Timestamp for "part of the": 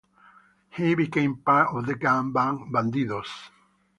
1.35-1.93